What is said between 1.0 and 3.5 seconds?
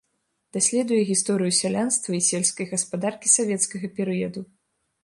гісторыю сялянства і сельскай гаспадаркі